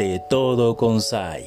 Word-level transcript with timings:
De 0.00 0.18
todo 0.30 0.78
con 0.78 1.02
SAI. 1.02 1.44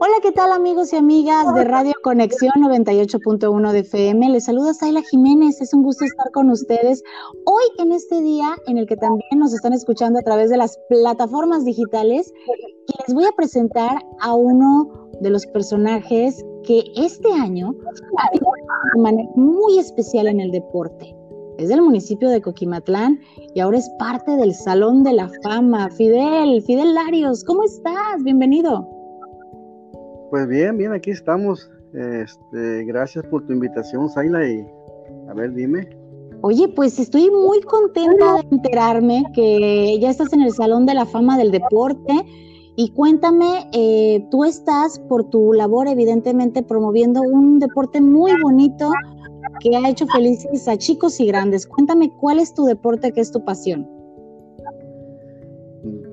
Hola, 0.00 0.14
¿qué 0.20 0.32
tal 0.32 0.50
amigos 0.50 0.92
y 0.92 0.96
amigas 0.96 1.54
de 1.54 1.62
Radio 1.62 1.92
Conexión 2.02 2.52
98.1 2.56 3.70
de 3.70 3.78
FM? 3.78 4.30
Les 4.30 4.44
saluda 4.46 4.74
Saila 4.74 5.02
Jiménez, 5.02 5.60
es 5.60 5.72
un 5.72 5.84
gusto 5.84 6.04
estar 6.04 6.32
con 6.32 6.50
ustedes 6.50 7.04
hoy 7.46 7.62
en 7.78 7.92
este 7.92 8.22
día 8.22 8.56
en 8.66 8.78
el 8.78 8.88
que 8.88 8.96
también 8.96 9.38
nos 9.38 9.54
están 9.54 9.72
escuchando 9.72 10.18
a 10.18 10.22
través 10.22 10.50
de 10.50 10.56
las 10.56 10.80
plataformas 10.88 11.64
digitales 11.64 12.32
y 12.88 13.02
les 13.06 13.14
voy 13.14 13.26
a 13.26 13.36
presentar 13.36 14.04
a 14.18 14.34
uno 14.34 15.10
de 15.20 15.30
los 15.30 15.46
personajes 15.46 16.44
que 16.66 16.84
este 16.96 17.32
año 17.32 17.74
de 18.94 19.00
manera 19.00 19.28
muy 19.36 19.78
especial 19.78 20.26
en 20.26 20.40
el 20.40 20.50
deporte. 20.50 21.14
Es 21.58 21.68
del 21.68 21.82
municipio 21.82 22.28
de 22.30 22.40
Coquimatlán 22.40 23.20
y 23.54 23.60
ahora 23.60 23.78
es 23.78 23.88
parte 23.98 24.36
del 24.36 24.54
Salón 24.54 25.04
de 25.04 25.12
la 25.12 25.30
Fama. 25.42 25.88
Fidel, 25.90 26.62
Fidel 26.62 26.94
Larios, 26.94 27.44
¿cómo 27.44 27.62
estás? 27.62 28.22
Bienvenido. 28.24 28.88
Pues 30.30 30.48
bien, 30.48 30.76
bien, 30.76 30.92
aquí 30.92 31.10
estamos. 31.10 31.70
Este, 31.92 32.84
gracias 32.84 33.24
por 33.26 33.46
tu 33.46 33.52
invitación, 33.52 34.10
Zaila. 34.10 34.48
Y 34.48 34.66
a 35.28 35.34
ver, 35.34 35.52
dime. 35.54 35.88
Oye, 36.40 36.68
pues 36.68 36.98
estoy 36.98 37.30
muy 37.30 37.60
contenta 37.62 38.34
de 38.34 38.48
enterarme 38.50 39.22
que 39.32 39.98
ya 40.00 40.10
estás 40.10 40.32
en 40.32 40.42
el 40.42 40.52
Salón 40.52 40.86
de 40.86 40.94
la 40.94 41.06
Fama 41.06 41.38
del 41.38 41.52
Deporte. 41.52 42.12
Y 42.76 42.90
cuéntame, 42.90 43.68
eh, 43.72 44.26
tú 44.30 44.44
estás 44.44 44.98
por 45.08 45.24
tu 45.30 45.52
labor, 45.52 45.86
evidentemente, 45.86 46.62
promoviendo 46.62 47.22
un 47.22 47.60
deporte 47.60 48.00
muy 48.00 48.32
bonito 48.42 48.90
que 49.60 49.76
ha 49.76 49.88
hecho 49.88 50.06
felices 50.06 50.66
a 50.66 50.76
chicos 50.76 51.20
y 51.20 51.26
grandes. 51.26 51.66
Cuéntame, 51.66 52.10
¿cuál 52.20 52.40
es 52.40 52.52
tu 52.52 52.64
deporte, 52.64 53.12
qué 53.12 53.20
es 53.20 53.30
tu 53.30 53.44
pasión? 53.44 53.88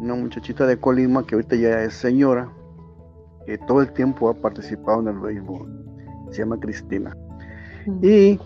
una 0.00 0.14
muchachita 0.14 0.66
de 0.66 0.78
Colima 0.78 1.26
que 1.26 1.34
ahorita 1.34 1.56
ya 1.56 1.82
es 1.82 1.94
señora, 1.94 2.50
que 3.44 3.58
todo 3.58 3.82
el 3.82 3.92
tiempo 3.92 4.30
ha 4.30 4.34
participado 4.34 5.00
en 5.02 5.08
el 5.08 5.18
béisbol. 5.18 5.68
Se 6.30 6.38
llama 6.38 6.58
Cristina. 6.58 7.14
Y 8.00 8.38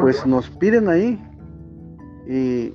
pues 0.00 0.26
nos 0.26 0.50
piden 0.50 0.88
ahí 0.88 1.22
y 2.26 2.74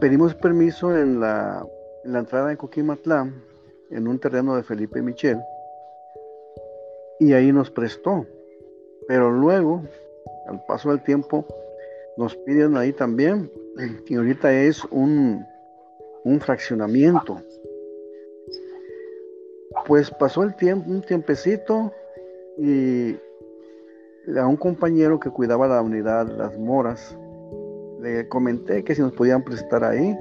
pedimos 0.00 0.34
permiso 0.34 0.96
en 0.96 1.20
la, 1.20 1.64
entrada 2.04 2.48
de 2.48 2.56
Coquimatlán, 2.56 3.42
en 3.90 4.08
un 4.08 4.18
terreno 4.18 4.56
de 4.56 4.62
Felipe 4.62 5.02
Michel, 5.02 5.38
y 7.18 7.32
ahí 7.32 7.52
nos 7.52 7.70
prestó. 7.70 8.26
Pero 9.06 9.30
luego, 9.30 9.82
al 10.46 10.64
paso 10.66 10.90
del 10.90 11.02
tiempo, 11.02 11.46
nos 12.16 12.36
piden 12.36 12.76
ahí 12.76 12.92
también, 12.92 13.50
y 14.06 14.16
ahorita 14.16 14.52
es 14.52 14.84
un, 14.86 15.44
un 16.24 16.40
fraccionamiento. 16.40 17.40
Pues 19.86 20.10
pasó 20.10 20.42
el 20.42 20.54
tiempo, 20.56 20.90
un 20.90 21.02
tiempecito, 21.02 21.92
y 22.58 23.16
a 24.36 24.46
un 24.46 24.56
compañero 24.56 25.18
que 25.20 25.30
cuidaba 25.30 25.66
la 25.68 25.82
unidad 25.82 26.28
Las 26.28 26.56
Moras, 26.58 27.16
le 28.00 28.28
comenté 28.28 28.84
que 28.84 28.94
si 28.94 29.00
nos 29.00 29.12
podían 29.12 29.42
presentar 29.42 29.84
ahí. 29.84 30.16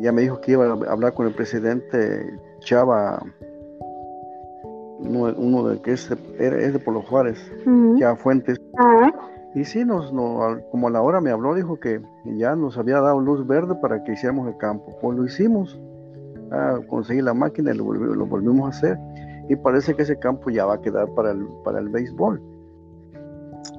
Ya 0.00 0.12
me 0.12 0.22
dijo 0.22 0.40
que 0.40 0.52
iba 0.52 0.66
a 0.66 0.92
hablar 0.92 1.14
con 1.14 1.26
el 1.26 1.34
presidente 1.34 2.38
Chava, 2.60 3.22
uno, 4.98 5.68
de 5.68 5.80
que 5.82 5.92
es 5.92 6.08
de, 6.08 6.16
es 6.38 6.72
de 6.72 6.78
Polo 6.78 7.02
Juárez, 7.02 7.38
Chava 7.98 8.16
Fuentes. 8.16 8.60
Y 9.54 9.64
sí, 9.64 9.84
nos, 9.84 10.10
como 10.70 10.88
a 10.88 10.90
la 10.90 11.00
hora 11.00 11.20
me 11.20 11.30
habló, 11.30 11.54
dijo 11.54 11.78
que 11.78 12.02
ya 12.24 12.56
nos 12.56 12.76
había 12.76 13.00
dado 13.00 13.20
luz 13.20 13.46
verde 13.46 13.76
para 13.76 14.02
que 14.02 14.12
hiciéramos 14.12 14.48
el 14.48 14.56
campo. 14.56 14.96
Pues 15.00 15.16
lo 15.16 15.24
hicimos. 15.24 15.80
Ah, 16.50 16.78
conseguí 16.88 17.22
la 17.22 17.34
máquina 17.34 17.72
y 17.72 17.76
lo, 17.76 17.92
lo, 17.92 18.26
volvimos 18.26 18.66
a 18.66 18.76
hacer. 18.76 18.98
Y 19.48 19.54
parece 19.54 19.94
que 19.94 20.02
ese 20.02 20.18
campo 20.18 20.50
ya 20.50 20.66
va 20.66 20.74
a 20.74 20.80
quedar 20.80 21.08
para 21.14 21.30
el, 21.30 21.46
para 21.64 21.78
el 21.78 21.88
béisbol. 21.88 22.42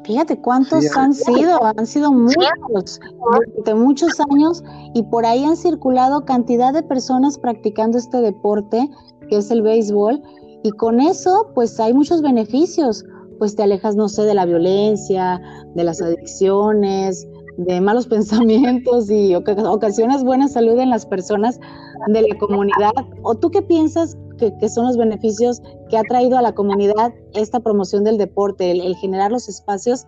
Fíjate 0.05 0.39
cuántos 0.39 0.95
han 0.95 1.13
sido, 1.13 1.63
han 1.63 1.87
sido 1.87 2.11
muchos, 2.11 2.99
durante 2.99 3.73
muchos 3.73 4.19
años 4.19 4.63
y 4.93 5.01
por 5.03 5.25
ahí 5.25 5.43
han 5.43 5.57
circulado 5.57 6.25
cantidad 6.25 6.73
de 6.73 6.83
personas 6.83 7.39
practicando 7.39 7.97
este 7.97 8.21
deporte 8.21 8.89
que 9.29 9.37
es 9.37 9.49
el 9.49 9.63
béisbol 9.63 10.21
y 10.63 10.71
con 10.71 10.99
eso 10.99 11.49
pues 11.55 11.79
hay 11.79 11.93
muchos 11.93 12.21
beneficios, 12.21 13.03
pues 13.39 13.55
te 13.55 13.63
alejas 13.63 13.95
no 13.95 14.07
sé 14.07 14.23
de 14.23 14.35
la 14.35 14.45
violencia, 14.45 15.41
de 15.73 15.83
las 15.83 16.01
adicciones, 16.01 17.27
de 17.57 17.81
malos 17.81 18.07
pensamientos 18.15 19.09
y 19.09 19.33
ocasionas 19.35 20.23
buena 20.23 20.47
salud 20.47 20.77
en 20.79 20.91
las 20.91 21.05
personas 21.05 21.59
de 22.07 22.21
la 22.21 22.37
comunidad. 22.37 22.93
¿O 23.23 23.35
tú 23.35 23.49
qué 23.49 23.61
piensas 23.61 24.15
que, 24.37 24.69
son 24.69 24.87
los 24.87 24.97
beneficios 24.97 25.61
que 25.89 25.97
ha 25.97 26.03
traído 26.03 26.37
a 26.37 26.41
la 26.41 26.53
comunidad 26.53 27.13
esta 27.33 27.59
promoción 27.59 28.03
del 28.03 28.17
deporte, 28.17 28.71
el, 28.71 28.95
generar 28.95 29.31
los 29.31 29.49
espacios 29.49 30.05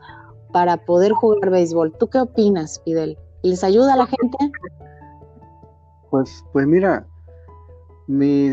para 0.51 0.77
poder 0.85 1.11
jugar 1.11 1.49
béisbol. 1.49 1.95
¿Tú 1.97 2.07
qué 2.07 2.19
opinas, 2.19 2.81
Fidel? 2.83 3.17
¿Les 3.43 3.63
ayuda 3.63 3.93
a 3.93 3.97
la 3.97 4.07
gente? 4.07 4.37
Pues, 6.09 6.43
pues 6.53 6.65
mira, 6.65 7.05
mi 8.07 8.49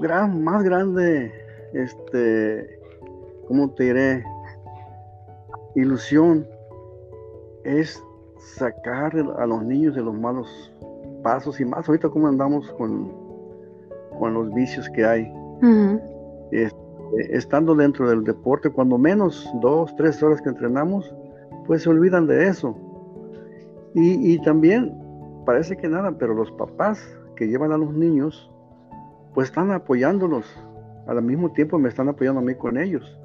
gran, 0.00 0.42
más 0.42 0.62
grande, 0.62 1.32
este, 1.72 2.78
¿cómo 3.46 3.70
te 3.70 3.84
diré? 3.84 4.24
Ilusión 5.74 6.46
es 7.64 8.02
sacar 8.56 9.14
a 9.38 9.46
los 9.46 9.62
niños 9.64 9.94
de 9.94 10.02
los 10.02 10.14
malos 10.14 10.72
pasos 11.22 11.60
y 11.60 11.64
más 11.64 11.88
ahorita 11.88 12.08
como 12.08 12.28
andamos 12.28 12.70
con 12.72 13.27
con 14.18 14.34
los 14.34 14.52
vicios 14.54 14.88
que 14.90 15.04
hay. 15.04 15.32
estando 17.30 17.74
dentro 17.74 18.08
del 18.08 18.24
deporte, 18.24 18.70
cuando 18.70 18.98
menos 18.98 19.50
dos, 19.60 19.94
tres 19.96 20.22
horas 20.22 20.40
que 20.42 20.50
entrenamos, 20.50 21.14
pues 21.66 21.82
se 21.82 21.90
olvidan 21.90 22.26
de 22.26 22.48
eso. 22.48 22.76
Y, 23.94 24.38
también 24.42 24.94
parece 25.44 25.76
que 25.76 25.88
nada, 25.88 26.12
pero 26.18 26.34
los 26.34 26.52
papás 26.52 27.00
que 27.36 27.48
llevan 27.48 27.72
a 27.72 27.78
los 27.78 27.92
niños, 27.92 28.50
pues 29.34 29.48
están 29.48 29.70
apoyándolos. 29.72 30.46
Al 31.06 31.22
mismo 31.22 31.50
tiempo 31.52 31.78
me 31.78 31.88
están 31.88 32.08
apoyando 32.08 32.40
a 32.40 32.44
mí 32.44 32.54
con 32.54 32.78
ellos, 32.78 33.18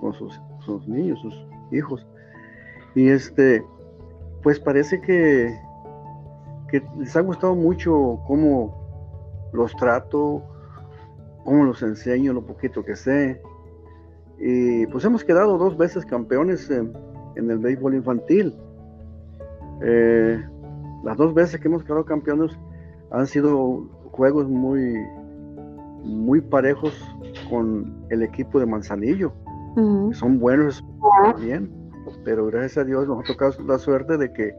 con 0.00 0.12
sus, 0.14 0.40
sus 0.64 0.88
niños, 0.88 1.20
sus 1.20 1.46
hijos. 1.70 2.06
Y 2.94 3.08
este, 3.08 3.64
pues 4.42 4.58
parece 4.58 5.00
que, 5.00 5.54
que 6.68 6.82
les 6.98 7.16
ha 7.16 7.20
gustado 7.20 7.54
mucho 7.54 8.20
cómo 8.26 8.81
los 9.52 9.74
trato, 9.76 10.42
cómo 11.44 11.64
los 11.64 11.82
enseño, 11.82 12.32
lo 12.32 12.44
poquito 12.44 12.84
que 12.84 12.96
sé. 12.96 13.40
Y 14.38 14.86
pues 14.88 15.04
hemos 15.04 15.24
quedado 15.24 15.58
dos 15.58 15.76
veces 15.76 16.04
campeones 16.04 16.70
en, 16.70 16.92
el 17.36 17.58
béisbol 17.58 17.94
infantil. 17.94 18.54
Eh, 19.82 20.42
las 21.04 21.16
dos 21.16 21.34
veces 21.34 21.60
que 21.60 21.68
hemos 21.68 21.84
quedado 21.84 22.04
campeones 22.04 22.58
han 23.10 23.26
sido 23.26 23.88
juegos 24.12 24.48
muy, 24.48 24.94
muy 26.04 26.40
parejos 26.40 26.94
con 27.48 28.04
el 28.10 28.22
equipo 28.22 28.58
de 28.58 28.66
Manzanillo. 28.66 29.32
Son 30.12 30.38
buenos 30.38 30.84
bien, 31.40 31.72
pero 32.24 32.46
gracias 32.46 32.78
a 32.78 32.84
Dios 32.84 33.08
nos 33.08 33.20
ha 33.20 33.22
tocado 33.22 33.54
la 33.66 33.78
suerte 33.78 34.18
de 34.18 34.30
que 34.30 34.54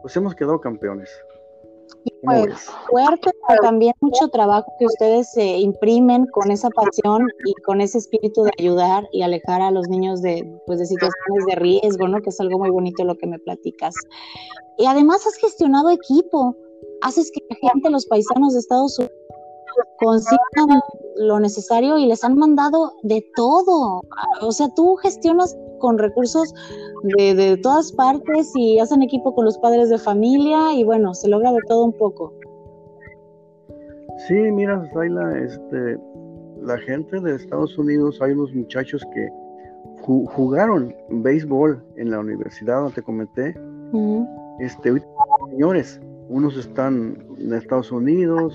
pues 0.00 0.16
hemos 0.16 0.34
quedado 0.34 0.60
campeones. 0.60 1.10
Y 2.04 2.12
pues 2.24 2.70
fuerte, 2.90 3.30
pero 3.46 3.62
también 3.62 3.94
mucho 4.00 4.28
trabajo 4.28 4.72
que 4.78 4.86
ustedes 4.86 5.30
se 5.32 5.58
imprimen 5.58 6.26
con 6.32 6.50
esa 6.50 6.68
pasión 6.70 7.26
y 7.44 7.54
con 7.62 7.80
ese 7.80 7.98
espíritu 7.98 8.44
de 8.44 8.52
ayudar 8.58 9.08
y 9.12 9.22
alejar 9.22 9.62
a 9.62 9.70
los 9.70 9.88
niños 9.88 10.22
de, 10.22 10.44
pues, 10.66 10.78
de 10.78 10.86
situaciones 10.86 11.46
de 11.46 11.54
riesgo, 11.56 12.08
¿no? 12.08 12.20
Que 12.20 12.30
es 12.30 12.40
algo 12.40 12.58
muy 12.58 12.70
bonito 12.70 13.04
lo 13.04 13.16
que 13.16 13.26
me 13.26 13.38
platicas. 13.38 13.94
Y 14.78 14.86
además 14.86 15.26
has 15.26 15.36
gestionado 15.36 15.90
equipo, 15.90 16.56
haces 17.02 17.30
que 17.32 17.40
la 17.48 17.56
gente, 17.70 17.90
los 17.90 18.06
paisanos 18.06 18.54
de 18.54 18.60
Estados 18.60 18.98
Unidos, 18.98 19.16
consigan 19.98 20.80
lo 21.16 21.40
necesario 21.40 21.98
y 21.98 22.06
les 22.06 22.24
han 22.24 22.36
mandado 22.36 22.92
de 23.02 23.24
todo. 23.34 24.02
O 24.40 24.52
sea, 24.52 24.68
tú 24.74 24.96
gestionas 24.96 25.56
con 25.78 25.98
recursos 25.98 26.54
de, 27.16 27.58
todas 27.62 27.92
partes 27.92 28.52
y 28.56 28.78
hacen 28.78 29.02
equipo 29.02 29.34
con 29.34 29.44
los 29.44 29.58
padres 29.58 29.88
de 29.90 29.98
familia 29.98 30.74
y 30.74 30.84
bueno, 30.84 31.14
se 31.14 31.28
logra 31.28 31.52
de 31.52 31.60
todo 31.68 31.84
un 31.84 31.92
poco. 31.92 32.32
Sí, 34.26 34.34
mira, 34.34 34.84
Zayla, 34.92 35.38
este, 35.38 35.98
la 36.62 36.78
gente 36.78 37.20
de 37.20 37.36
Estados 37.36 37.78
Unidos, 37.78 38.18
hay 38.20 38.32
unos 38.32 38.52
muchachos 38.54 39.02
que 39.14 39.28
jugaron 40.02 40.94
béisbol 41.10 41.84
en 41.96 42.10
la 42.10 42.20
universidad, 42.20 42.80
donde 42.80 42.94
te 42.94 43.02
comenté. 43.02 43.54
Este, 44.60 45.02
señores, 45.50 46.00
unos 46.28 46.56
están 46.56 47.24
en 47.38 47.54
Estados 47.54 47.92
Unidos, 47.92 48.54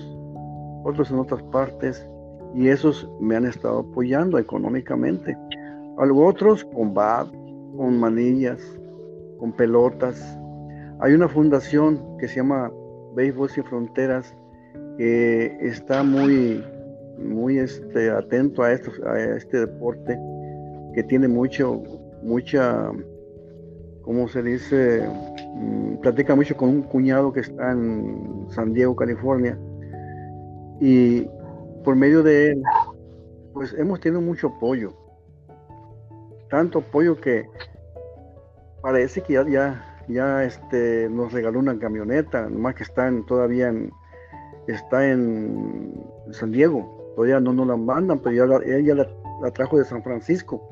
otros 0.84 1.10
en 1.10 1.18
otras 1.18 1.42
partes, 1.44 2.06
y 2.54 2.68
esos 2.68 3.10
me 3.20 3.36
han 3.36 3.46
estado 3.46 3.80
apoyando 3.80 4.38
económicamente. 4.38 5.36
Algo 5.98 6.26
otros 6.26 6.64
con 6.64 6.94
bat, 6.94 7.28
con 7.76 7.98
manillas, 7.98 8.60
con 9.38 9.52
pelotas. 9.52 10.38
Hay 11.00 11.14
una 11.14 11.28
fundación 11.28 12.00
que 12.18 12.28
se 12.28 12.36
llama 12.36 12.70
Béisbol 13.16 13.50
Sin 13.50 13.64
Fronteras 13.64 14.34
que 14.96 15.56
está 15.60 16.02
muy, 16.02 16.62
muy 17.18 17.58
este, 17.58 18.10
atento 18.10 18.62
a, 18.62 18.72
esto, 18.72 18.92
a 19.06 19.18
este 19.18 19.58
deporte, 19.58 20.18
que 20.94 21.02
tiene 21.02 21.26
mucho, 21.26 21.82
mucha, 22.22 22.90
¿cómo 24.02 24.28
se 24.28 24.42
dice? 24.42 25.02
Mm, 25.54 25.96
platica 25.96 26.34
mucho 26.36 26.56
con 26.56 26.68
un 26.68 26.82
cuñado 26.82 27.32
que 27.32 27.40
está 27.40 27.72
en 27.72 28.46
San 28.50 28.72
Diego, 28.72 28.94
California, 28.94 29.58
y 30.80 31.28
por 31.84 31.96
medio 31.96 32.22
de 32.22 32.52
él, 32.52 32.62
pues 33.52 33.74
hemos 33.74 34.00
tenido 34.00 34.20
mucho 34.20 34.48
apoyo 34.48 34.94
tanto 36.54 36.78
apoyo 36.78 37.20
que 37.20 37.48
parece 38.80 39.22
que 39.22 39.32
ya, 39.32 39.84
ya, 40.06 40.44
este, 40.44 41.08
nos 41.10 41.32
regaló 41.32 41.58
una 41.58 41.76
camioneta, 41.76 42.48
nomás 42.48 42.76
que 42.76 42.84
está 42.84 43.10
todavía 43.26 43.70
en, 43.70 43.90
está 44.68 45.10
en 45.10 45.92
San 46.30 46.52
Diego, 46.52 47.12
todavía 47.16 47.40
no 47.40 47.52
nos 47.52 47.66
la 47.66 47.76
mandan, 47.76 48.20
pero 48.20 48.36
ya 48.36 48.46
la, 48.46 48.64
ella 48.64 48.94
la, 48.94 49.50
trajo 49.50 49.78
de 49.78 49.84
San 49.84 50.04
Francisco. 50.04 50.62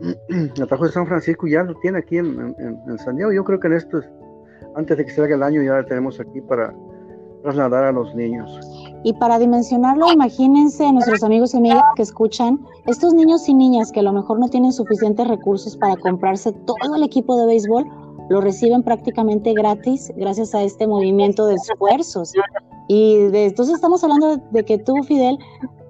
la 0.56 0.66
trajo 0.66 0.86
de 0.86 0.92
San 0.92 1.06
Francisco 1.08 1.48
y 1.48 1.52
ya 1.52 1.64
lo 1.64 1.74
tiene 1.80 1.98
aquí 1.98 2.18
en, 2.18 2.54
San 2.98 3.16
Diego. 3.16 3.32
Yo 3.32 3.42
creo 3.42 3.58
que 3.58 3.66
en 3.66 3.72
esto, 3.72 4.02
antes 4.76 4.96
de 4.96 5.04
que 5.04 5.10
salga 5.10 5.34
el 5.34 5.42
año, 5.42 5.62
ya 5.62 5.72
la 5.72 5.84
tenemos 5.84 6.20
aquí 6.20 6.40
para 6.42 6.72
trasladar 7.44 7.84
a 7.84 7.92
los 7.92 8.14
niños. 8.14 8.58
Y 9.04 9.12
para 9.12 9.38
dimensionarlo, 9.38 10.10
imagínense 10.10 10.90
nuestros 10.90 11.22
amigos 11.22 11.52
y 11.52 11.58
amigas 11.58 11.82
que 11.94 12.02
escuchan, 12.02 12.64
estos 12.86 13.12
niños 13.12 13.46
y 13.48 13.54
niñas 13.54 13.92
que 13.92 14.00
a 14.00 14.02
lo 14.02 14.14
mejor 14.14 14.38
no 14.38 14.48
tienen 14.48 14.72
suficientes 14.72 15.28
recursos 15.28 15.76
para 15.76 15.94
comprarse 15.96 16.52
todo 16.52 16.96
el 16.96 17.02
equipo 17.02 17.36
de 17.36 17.46
béisbol, 17.46 17.84
lo 18.30 18.40
reciben 18.40 18.82
prácticamente 18.82 19.52
gratis 19.52 20.10
gracias 20.16 20.54
a 20.54 20.62
este 20.62 20.86
movimiento 20.86 21.46
de 21.46 21.56
esfuerzos. 21.56 22.32
Y 22.88 23.18
de, 23.18 23.46
entonces 23.46 23.74
estamos 23.74 24.02
hablando 24.02 24.38
de, 24.38 24.64
que 24.64 24.78
tú, 24.78 24.94
Fidel, 25.02 25.38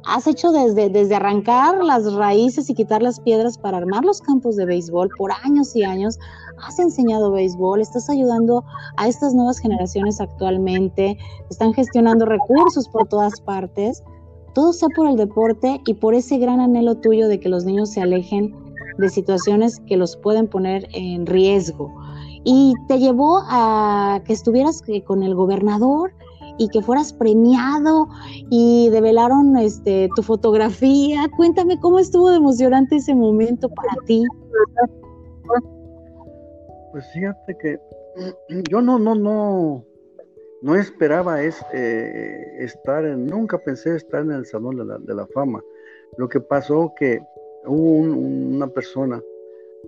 has 0.06 0.26
hecho 0.26 0.52
desde, 0.52 0.88
desde 0.88 1.14
arrancar 1.14 1.82
las 1.84 2.12
raíces 2.14 2.68
y 2.70 2.74
quitar 2.74 3.02
las 3.02 3.20
piedras 3.20 3.58
para 3.58 3.78
armar 3.78 4.04
los 4.04 4.20
campos 4.20 4.56
de 4.56 4.66
béisbol 4.66 5.10
por 5.16 5.32
años 5.44 5.74
y 5.74 5.82
años, 5.82 6.18
has 6.66 6.78
enseñado 6.78 7.30
béisbol, 7.30 7.80
estás 7.80 8.08
ayudando 8.10 8.64
a 8.96 9.08
estas 9.08 9.34
nuevas 9.34 9.58
generaciones 9.58 10.20
actualmente, 10.20 11.18
están 11.50 11.72
gestionando 11.74 12.24
recursos 12.26 12.88
por 12.88 13.08
todas 13.08 13.40
partes, 13.40 14.02
todo 14.54 14.72
sea 14.72 14.88
por 14.94 15.08
el 15.08 15.16
deporte 15.16 15.80
y 15.86 15.94
por 15.94 16.14
ese 16.14 16.38
gran 16.38 16.60
anhelo 16.60 16.96
tuyo 16.96 17.28
de 17.28 17.40
que 17.40 17.48
los 17.48 17.64
niños 17.64 17.90
se 17.90 18.00
alejen 18.00 18.54
de 18.98 19.08
situaciones 19.08 19.80
que 19.80 19.96
los 19.96 20.16
pueden 20.16 20.46
poner 20.46 20.88
en 20.92 21.26
riesgo. 21.26 21.92
Y 22.44 22.74
te 22.88 22.98
llevó 22.98 23.42
a 23.48 24.20
que 24.24 24.32
estuvieras 24.32 24.82
eh, 24.86 25.02
con 25.02 25.22
el 25.22 25.34
gobernador 25.34 26.12
y 26.58 26.68
que 26.68 26.82
fueras 26.82 27.12
premiado 27.12 28.08
y 28.50 28.88
develaron 28.90 29.56
este, 29.56 30.08
tu 30.14 30.22
fotografía. 30.22 31.28
Cuéntame 31.36 31.78
cómo 31.80 31.98
estuvo 31.98 32.30
de 32.30 32.36
emocionante 32.36 32.96
ese 32.96 33.14
momento 33.14 33.68
para 33.68 33.94
ti. 34.06 34.22
Pues 36.92 37.04
fíjate 37.12 37.56
que 37.60 37.78
yo 38.70 38.80
no, 38.80 38.98
no, 38.98 39.14
no, 39.14 39.84
no 40.62 40.76
esperaba 40.76 41.42
es, 41.42 41.60
eh, 41.72 42.56
estar, 42.60 43.04
nunca 43.04 43.58
pensé 43.58 43.96
estar 43.96 44.22
en 44.22 44.30
el 44.30 44.46
Salón 44.46 44.76
de 45.04 45.14
la, 45.14 45.26
Fama. 45.26 45.62
Lo 46.16 46.28
que 46.28 46.40
pasó 46.40 46.92
que 46.96 47.20
hubo 47.66 47.98
una 47.98 48.68
persona 48.68 49.20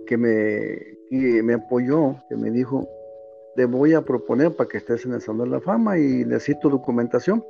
que 0.05 0.17
me, 0.17 1.41
me 1.41 1.53
apoyó, 1.53 2.15
que 2.27 2.35
me 2.35 2.51
dijo, 2.51 2.87
te 3.57 3.65
voy 3.65 3.95
a 3.95 4.03
proponer 4.03 4.55
para 4.55 4.69
que 4.69 4.77
estés 4.77 5.03
en 5.05 5.13
el 5.13 5.21
Salón 5.21 5.49
de 5.49 5.55
la 5.55 5.59
Fama 5.59 5.97
y 5.97 6.23
necesito 6.23 6.69
documentación. 6.69 7.43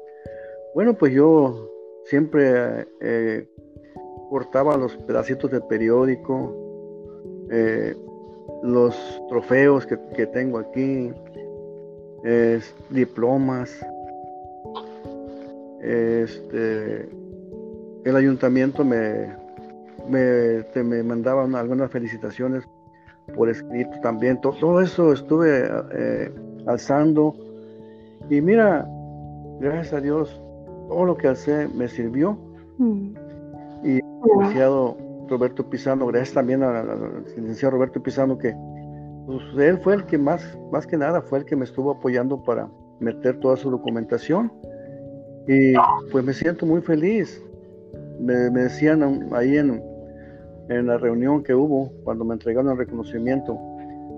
Bueno, 0.73 0.93
pues 0.93 1.11
yo 1.11 1.69
siempre 2.05 2.87
eh, 3.01 3.45
cortaba 4.29 4.77
los 4.77 4.95
pedacitos 4.95 5.51
de 5.51 5.59
periódico, 5.59 6.55
eh, 7.51 7.93
los 8.63 8.95
trofeos 9.27 9.85
que, 9.85 10.25
tengo 10.27 10.59
aquí, 10.59 11.11
diplomas, 12.89 13.69
este, 15.81 17.09
el 18.05 18.15
ayuntamiento 18.15 18.85
me, 18.85 19.35
me, 20.07 20.63
me 20.83 21.03
mandaban 21.03 21.53
algunas 21.53 21.91
felicitaciones 21.91 22.63
por 23.35 23.49
escrito 23.49 23.91
también, 24.01 24.39
todo, 24.41 24.81
eso 24.81 25.13
estuve 25.13 25.67
eh, 25.93 26.31
alzando 26.65 27.35
y 28.29 28.41
mira, 28.41 28.87
gracias 29.59 29.93
a 29.93 30.01
Dios, 30.01 30.41
todo 30.89 31.05
lo 31.05 31.17
que 31.17 31.27
alcé 31.27 31.67
me 31.67 31.87
sirvió 31.87 32.37
mm. 32.77 33.15
y 33.83 33.99
demasiado 34.27 34.97
Roberto 35.29 35.69
Pizano, 35.69 36.07
gracias 36.07 36.33
también 36.33 36.63
al 36.63 37.23
licenciado 37.35 37.75
Roberto 37.75 38.01
Pizano, 38.01 38.37
que 38.37 38.55
pues, 39.25 39.41
él 39.57 39.77
fue 39.79 39.95
el 39.95 40.05
que 40.05 40.17
más, 40.17 40.57
más 40.71 40.87
que 40.87 40.97
nada 40.97 41.21
fue 41.21 41.39
el 41.39 41.45
que 41.45 41.55
me 41.55 41.65
estuvo 41.65 41.91
apoyando 41.91 42.41
para 42.41 42.69
meter 42.99 43.39
toda 43.39 43.57
su 43.57 43.69
documentación. 43.69 44.51
Y 45.47 45.73
pues 46.11 46.25
me 46.25 46.33
siento 46.33 46.65
muy 46.65 46.81
feliz. 46.81 47.41
Me, 48.19 48.33
decían 48.33 49.29
ahí 49.33 49.57
en, 49.57 49.81
en, 50.69 50.87
la 50.87 50.97
reunión 50.97 51.43
que 51.43 51.53
hubo, 51.53 51.91
cuando 52.03 52.25
me 52.25 52.33
entregaron 52.33 52.71
el 52.71 52.77
reconocimiento, 52.77 53.57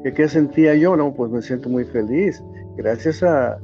qué 0.03 0.27
sentía 0.27 0.75
yo, 0.75 0.96
no, 0.96 1.13
pues 1.13 1.32
me 1.32 1.41
siento 1.41 1.70
muy 1.70 1.86
feliz. 1.86 2.44
Gracias 2.75 3.24
a, 3.24 3.60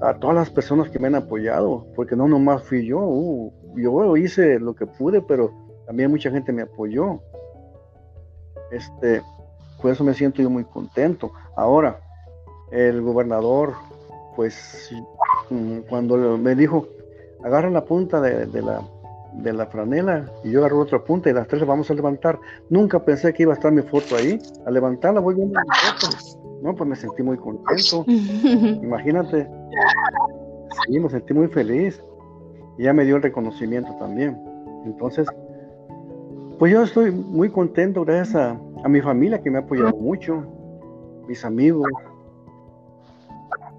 a 0.00 0.14
todas 0.14 0.36
las 0.36 0.50
personas 0.50 0.90
que 0.90 0.98
me 0.98 1.08
han 1.08 1.14
apoyado, 1.14 1.86
porque 1.94 2.16
no 2.16 2.28
nomás 2.28 2.62
fui 2.62 2.86
yo, 2.86 3.00
uh, 3.00 3.52
yo 3.76 4.16
hice 4.16 4.58
lo 4.58 4.74
que 4.74 4.86
pude, 4.86 5.20
pero 5.22 5.52
también 5.86 6.10
mucha 6.10 6.30
gente 6.30 6.52
me 6.52 6.62
apoyó. 6.62 7.20
Este, 8.70 9.22
por 9.80 9.92
eso 9.92 10.04
me 10.04 10.14
siento 10.14 10.42
yo 10.42 10.50
muy 10.50 10.64
contento. 10.64 11.32
Ahora, 11.56 12.00
el 12.70 13.00
gobernador, 13.00 13.74
pues, 14.36 14.90
mm, 15.50 15.78
cuando 15.88 16.38
me 16.38 16.54
dijo, 16.54 16.88
agarra 17.42 17.70
la 17.70 17.84
punta 17.84 18.20
de, 18.20 18.46
la, 18.62 18.82
de 19.38 19.52
la 19.52 19.66
franela 19.66 20.24
y 20.44 20.50
yo 20.50 20.60
agarro 20.60 20.80
otra 20.80 21.02
punta 21.02 21.30
y 21.30 21.32
las 21.32 21.46
tres 21.48 21.64
vamos 21.66 21.90
a 21.90 21.94
levantar. 21.94 22.38
Nunca 22.68 23.04
pensé 23.04 23.32
que 23.32 23.44
iba 23.44 23.52
a 23.52 23.56
estar 23.56 23.72
mi 23.72 23.82
foto 23.82 24.16
ahí. 24.16 24.38
A 24.66 24.70
levantarla 24.70 25.20
voy 25.20 25.34
viendo 25.36 25.58
mi 25.58 25.66
foto. 25.98 26.16
No, 26.62 26.74
pues 26.74 26.88
me 26.88 26.96
sentí 26.96 27.22
muy 27.22 27.36
contento. 27.36 28.04
Imagínate. 28.82 29.48
Sí, 30.86 30.98
me 30.98 31.08
sentí 31.08 31.34
muy 31.34 31.48
feliz. 31.48 32.02
Y 32.76 32.84
ya 32.84 32.92
me 32.92 33.04
dio 33.04 33.16
el 33.16 33.22
reconocimiento 33.22 33.94
también. 33.98 34.36
Entonces, 34.84 35.26
pues 36.58 36.72
yo 36.72 36.82
estoy 36.82 37.10
muy 37.10 37.50
contento 37.50 38.04
gracias 38.04 38.34
a, 38.34 38.60
a 38.84 38.88
mi 38.88 39.00
familia 39.00 39.40
que 39.40 39.50
me 39.50 39.58
ha 39.58 39.60
apoyado 39.60 39.96
mucho, 39.96 40.44
mis 41.26 41.44
amigos 41.44 41.88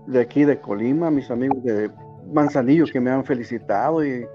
de 0.07 0.21
aquí 0.21 0.43
de 0.43 0.59
Colima, 0.59 1.11
mis 1.11 1.29
amigos 1.29 1.61
de 1.63 1.89
Manzanillo 2.31 2.85
que 2.91 2.99
me 2.99 3.11
han 3.11 3.23
felicitado 3.23 4.05
y 4.05 4.25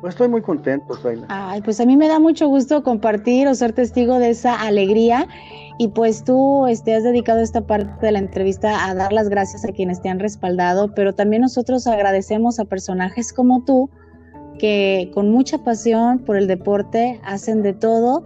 pues 0.00 0.14
estoy 0.14 0.28
muy 0.28 0.40
contento, 0.40 0.98
Ay, 1.28 1.60
pues 1.62 1.80
a 1.80 1.86
mí 1.86 1.96
me 1.96 2.08
da 2.08 2.18
mucho 2.18 2.48
gusto 2.48 2.82
compartir 2.82 3.46
o 3.48 3.54
ser 3.54 3.72
testigo 3.72 4.18
de 4.18 4.30
esa 4.30 4.60
alegría 4.60 5.28
y 5.78 5.88
pues 5.88 6.24
tú 6.24 6.66
este, 6.66 6.94
has 6.94 7.04
dedicado 7.04 7.40
esta 7.40 7.66
parte 7.66 8.06
de 8.06 8.12
la 8.12 8.18
entrevista 8.18 8.86
a 8.86 8.94
dar 8.94 9.12
las 9.12 9.28
gracias 9.28 9.64
a 9.64 9.68
quienes 9.72 10.00
te 10.00 10.08
han 10.08 10.18
respaldado, 10.18 10.94
pero 10.94 11.14
también 11.14 11.42
nosotros 11.42 11.86
agradecemos 11.86 12.58
a 12.58 12.64
personajes 12.64 13.32
como 13.32 13.64
tú 13.64 13.90
que 14.58 15.10
con 15.14 15.30
mucha 15.30 15.58
pasión 15.64 16.18
por 16.20 16.36
el 16.36 16.46
deporte 16.46 17.20
hacen 17.24 17.62
de 17.62 17.72
todo 17.72 18.24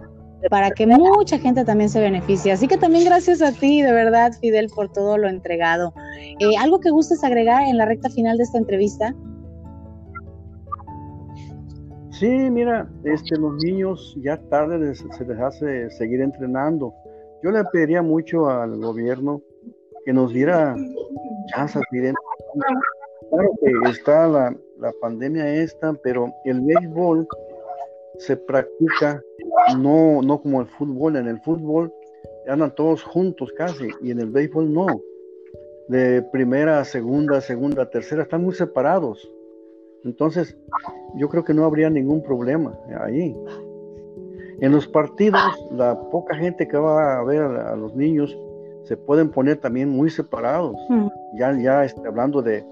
para 0.49 0.71
que 0.71 0.85
mucha 0.85 1.39
gente 1.39 1.63
también 1.65 1.89
se 1.89 1.99
beneficie. 1.99 2.51
Así 2.51 2.67
que 2.67 2.77
también 2.77 3.05
gracias 3.05 3.41
a 3.41 3.51
ti, 3.51 3.81
de 3.81 3.91
verdad, 3.91 4.33
Fidel, 4.39 4.67
por 4.67 4.91
todo 4.91 5.17
lo 5.17 5.27
entregado. 5.27 5.93
Eh, 6.39 6.57
¿Algo 6.59 6.79
que 6.79 6.89
gustes 6.89 7.23
agregar 7.23 7.63
en 7.63 7.77
la 7.77 7.85
recta 7.85 8.09
final 8.09 8.37
de 8.37 8.43
esta 8.43 8.57
entrevista? 8.57 9.15
Sí, 12.19 12.29
mira, 12.29 12.89
este, 13.03 13.37
los 13.37 13.61
niños 13.61 14.15
ya 14.21 14.37
tarde 14.49 14.95
se 14.95 15.25
les 15.25 15.39
hace 15.39 15.89
seguir 15.89 16.21
entrenando. 16.21 16.93
Yo 17.43 17.51
le 17.51 17.63
pediría 17.65 18.01
mucho 18.01 18.49
al 18.49 18.77
gobierno 18.77 19.41
que 20.05 20.13
nos 20.13 20.31
diera 20.31 20.75
chances 21.47 21.81
de 21.91 22.13
Claro 23.29 23.49
que 23.59 23.89
está 23.89 24.27
la, 24.27 24.55
la 24.79 24.93
pandemia 25.01 25.55
esta, 25.55 25.93
pero 26.03 26.31
el 26.45 26.61
béisbol 26.61 27.27
se 28.19 28.37
practica 28.37 29.21
no, 29.77 30.21
no 30.21 30.41
como 30.41 30.61
el 30.61 30.67
fútbol. 30.67 31.17
En 31.17 31.27
el 31.27 31.41
fútbol 31.41 31.93
andan 32.47 32.73
todos 32.75 33.03
juntos 33.03 33.51
casi, 33.57 33.89
y 34.01 34.11
en 34.11 34.21
el 34.21 34.29
béisbol 34.29 34.73
no. 34.73 34.87
De 35.89 36.21
primera, 36.31 36.83
segunda, 36.85 37.41
segunda, 37.41 37.89
tercera, 37.89 38.23
están 38.23 38.43
muy 38.43 38.53
separados. 38.53 39.29
Entonces, 40.05 40.55
yo 41.15 41.27
creo 41.29 41.43
que 41.43 41.53
no 41.53 41.65
habría 41.65 41.89
ningún 41.89 42.21
problema 42.21 42.77
ahí. 43.01 43.35
En 44.61 44.71
los 44.71 44.87
partidos, 44.87 45.41
la 45.71 45.99
poca 46.11 46.35
gente 46.35 46.67
que 46.67 46.77
va 46.77 47.19
a 47.19 47.23
ver 47.23 47.41
a, 47.41 47.75
los 47.75 47.95
niños 47.95 48.37
se 48.83 48.95
pueden 48.95 49.31
poner 49.31 49.57
también 49.57 49.89
muy 49.89 50.11
separados. 50.11 50.75
Mm. 50.89 51.07
Ya, 51.37 51.59
ya 51.59 51.83
este, 51.83 52.07
hablando 52.07 52.41
de 52.41 52.63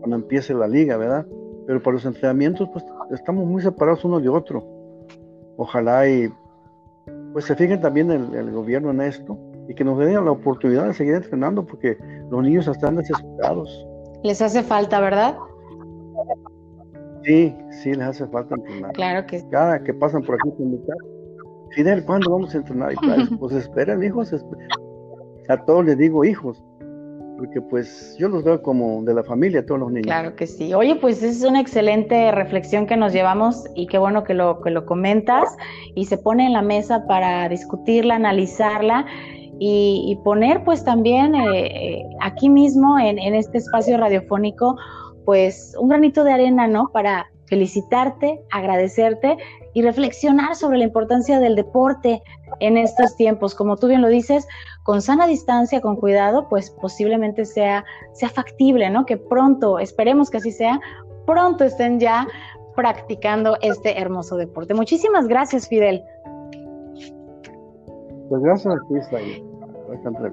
cuando 0.00 0.16
empiece 0.16 0.52
la 0.52 0.68
liga, 0.68 0.98
¿verdad? 0.98 1.26
Pero 1.66 1.82
para 1.82 1.94
los 1.94 2.04
entrenamientos, 2.04 2.68
pues 2.72 2.84
estamos 3.10 3.46
muy 3.46 3.62
separados 3.62 4.04
uno 4.04 4.20
de 4.20 4.28
otro. 4.28 4.62
Ojalá 5.56 6.06
y 6.06 6.30
pues 7.32 7.46
se 7.46 7.56
fijen 7.56 7.80
también 7.80 8.10
el, 8.10 8.34
el 8.34 8.50
gobierno 8.50 8.90
en 8.90 9.00
esto 9.00 9.38
y 9.66 9.74
que 9.74 9.82
nos 9.82 9.98
den 9.98 10.22
la 10.24 10.30
oportunidad 10.30 10.86
de 10.86 10.94
seguir 10.94 11.14
entrenando 11.14 11.64
porque 11.64 11.96
los 12.30 12.42
niños 12.42 12.68
están 12.68 12.96
desesperados. 12.96 13.86
Les 14.22 14.42
hace 14.42 14.62
falta, 14.62 15.00
¿verdad? 15.00 15.36
Sí, 17.24 17.54
sí, 17.82 17.94
les 17.94 18.06
hace 18.06 18.26
falta 18.26 18.54
entrenar. 18.56 18.92
Claro 18.92 19.26
que 19.26 19.42
Cada 19.50 19.82
que 19.82 19.94
pasan 19.94 20.22
por 20.22 20.34
aquí 20.36 20.50
con 20.56 20.72
mi 20.72 20.78
casa, 20.78 21.04
Fidel, 21.70 22.04
¿cuándo 22.04 22.30
vamos 22.30 22.54
a 22.54 22.58
entrenar? 22.58 22.92
Y 22.92 23.36
pues 23.36 23.54
esperen, 23.54 24.02
hijos. 24.02 24.34
A 25.48 25.56
todos 25.64 25.84
les 25.84 25.98
digo 25.98 26.24
hijos, 26.24 26.62
porque 27.38 27.60
pues 27.60 28.16
yo 28.18 28.28
los 28.28 28.44
veo 28.44 28.62
como 28.62 29.02
de 29.02 29.14
la 29.14 29.24
familia, 29.24 29.64
todos 29.64 29.80
los 29.80 29.90
niños. 29.90 30.06
Claro 30.06 30.36
que 30.36 30.46
sí. 30.46 30.74
Oye, 30.74 30.96
pues 30.96 31.22
es 31.22 31.44
una 31.44 31.60
excelente 31.60 32.30
reflexión 32.32 32.86
que 32.86 32.96
nos 32.96 33.12
llevamos 33.12 33.64
y 33.74 33.86
qué 33.86 33.98
bueno 33.98 34.24
que 34.24 34.34
lo, 34.34 34.60
que 34.60 34.70
lo 34.70 34.86
comentas 34.86 35.56
y 35.94 36.04
se 36.04 36.18
pone 36.18 36.46
en 36.46 36.52
la 36.52 36.62
mesa 36.62 37.04
para 37.06 37.48
discutirla, 37.48 38.16
analizarla. 38.16 39.06
Y, 39.64 40.18
poner 40.24 40.64
pues 40.64 40.84
también 40.84 41.36
eh, 41.36 41.66
eh, 41.66 42.02
aquí 42.20 42.48
mismo 42.48 42.98
en, 42.98 43.16
en 43.20 43.36
este 43.36 43.58
espacio 43.58 43.96
radiofónico 43.96 44.76
pues 45.24 45.74
un 45.78 45.88
granito 45.88 46.24
de 46.24 46.32
arena, 46.32 46.66
¿no? 46.66 46.90
Para 46.92 47.26
felicitarte, 47.46 48.40
agradecerte 48.50 49.36
y 49.74 49.82
reflexionar 49.82 50.56
sobre 50.56 50.78
la 50.78 50.84
importancia 50.84 51.38
del 51.38 51.54
deporte 51.54 52.22
en 52.60 52.78
estos 52.78 53.14
tiempos. 53.16 53.54
Como 53.54 53.76
tú 53.76 53.88
bien 53.88 54.00
lo 54.00 54.08
dices, 54.08 54.46
con 54.84 55.02
sana 55.02 55.26
distancia, 55.26 55.80
con 55.80 55.96
cuidado, 55.96 56.48
pues 56.48 56.70
posiblemente 56.70 57.44
sea, 57.44 57.84
sea 58.14 58.30
factible, 58.30 58.88
¿no? 58.90 59.04
Que 59.04 59.18
pronto, 59.18 59.78
esperemos 59.78 60.30
que 60.30 60.38
así 60.38 60.50
sea, 60.50 60.80
pronto 61.26 61.64
estén 61.64 62.00
ya 62.00 62.26
practicando 62.74 63.58
este 63.60 64.00
hermoso 64.00 64.36
deporte. 64.36 64.72
Muchísimas 64.72 65.28
gracias, 65.28 65.68
Fidel. 65.68 66.02
Pues 68.28 68.42
gracias 68.42 68.74
a 68.74 69.51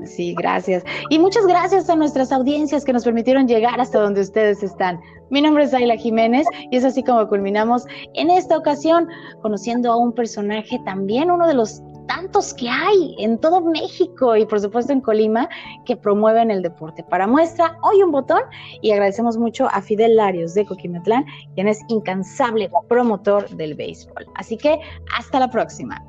Sí, 0.06 0.34
gracias. 0.38 0.84
Y 1.10 1.20
muchas 1.20 1.46
gracias 1.46 1.90
a 1.90 1.96
nuestras 1.96 2.32
audiencias 2.32 2.86
que 2.86 2.94
nos 2.94 3.04
permitieron 3.04 3.48
llegar 3.48 3.80
hasta 3.80 4.00
donde 4.00 4.22
ustedes 4.22 4.64
están. 4.64 5.00
Mi 5.30 5.42
nombre 5.42 5.64
es 5.64 5.74
Ayla 5.74 5.96
Jiménez 5.96 6.48
y 6.72 6.78
es 6.78 6.84
así 6.84 7.04
como 7.04 7.28
culminamos 7.28 7.86
en 8.14 8.30
esta 8.30 8.58
ocasión 8.58 9.08
conociendo 9.42 9.92
a 9.92 9.98
un 9.98 10.14
personaje 10.14 10.80
también, 10.86 11.30
uno 11.30 11.48
de 11.48 11.54
los 11.54 11.82
tantos 12.08 12.56
que 12.56 12.68
hay 12.68 13.16
en 13.20 13.38
todo 13.38 13.62
México 13.62 14.36
y 14.36 14.44
por 14.46 14.60
supuesto 14.60 14.92
en 14.92 15.00
Colima 15.00 15.48
que 15.86 15.96
promueven 15.96 16.50
el 16.50 16.64
deporte. 16.64 17.04
Para 17.04 17.28
muestra, 17.28 17.78
hoy 17.84 18.02
un 18.02 18.12
botón 18.12 18.42
y 18.82 18.92
agradecemos 18.92 19.38
mucho 19.38 19.68
a 19.72 19.82
Fidel 19.82 20.16
Larios 20.16 20.56
de 20.56 20.66
Coquimetlán, 20.66 21.26
quien 21.54 21.68
es 21.68 21.80
incansable 21.88 22.72
promotor 22.88 23.48
del 23.50 23.76
béisbol. 23.76 24.26
Así 24.36 24.58
que 24.58 24.80
hasta 25.16 25.40
la 25.40 25.52
próxima. 25.52 26.04